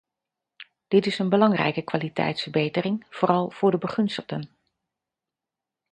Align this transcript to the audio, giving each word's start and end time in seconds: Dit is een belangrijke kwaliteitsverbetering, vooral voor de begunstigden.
Dit 0.87 1.05
is 1.05 1.19
een 1.19 1.29
belangrijke 1.29 1.81
kwaliteitsverbetering, 1.81 3.05
vooral 3.09 3.49
voor 3.49 3.71
de 3.71 3.77
begunstigden. 3.77 4.49